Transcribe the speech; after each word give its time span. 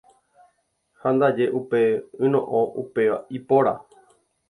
Ha 1.01 1.09
ndaje 1.15 1.45
upe 1.59 1.79
yno'õ 2.25 2.59
upéva 2.83 3.17
ipóra. 3.37 3.73